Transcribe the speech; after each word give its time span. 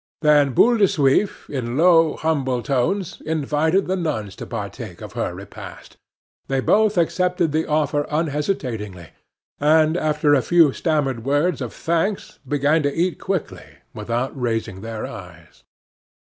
Then 0.23 0.53
Boule 0.53 0.77
le 0.79 0.85
Suif, 0.87 1.47
in 1.47 1.77
low, 1.77 2.15
humble 2.15 2.63
tones, 2.63 3.21
invited 3.23 3.85
the 3.85 3.95
nuns 3.95 4.35
to 4.37 4.47
partake 4.47 4.99
of 4.99 5.13
her 5.13 5.35
repast. 5.35 5.95
They 6.47 6.59
both 6.59 6.97
accepted 6.97 7.51
the 7.51 7.67
offer 7.67 8.07
unhesitatingly, 8.09 9.09
and 9.59 9.95
after 9.95 10.33
a 10.33 10.41
few 10.41 10.73
stammered 10.73 11.23
words 11.23 11.61
of 11.61 11.71
thanks 11.71 12.39
began 12.47 12.81
to 12.81 12.91
eat 12.95 13.19
quickly, 13.19 13.75
without 13.93 14.31
raising 14.35 14.81
their 14.81 15.05
eyes. 15.05 15.65